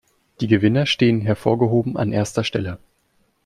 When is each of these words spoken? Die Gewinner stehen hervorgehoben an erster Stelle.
Die 0.39 0.47
Gewinner 0.47 0.87
stehen 0.87 1.21
hervorgehoben 1.21 1.95
an 1.95 2.11
erster 2.11 2.43
Stelle. 2.43 2.79